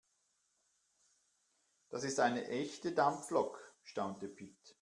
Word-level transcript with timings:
Das 1.89 2.03
ist 2.03 2.19
eine 2.19 2.47
echte 2.47 2.91
Dampflok, 2.93 3.75
staunte 3.83 4.29
Pit. 4.29 4.75